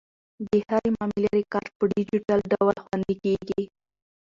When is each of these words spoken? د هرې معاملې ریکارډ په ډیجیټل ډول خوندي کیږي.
د 0.47 0.49
هرې 0.69 0.89
معاملې 0.97 1.29
ریکارډ 1.39 1.69
په 1.77 1.83
ډیجیټل 1.93 2.39
ډول 2.53 2.75
خوندي 2.85 3.15
کیږي. 3.23 3.63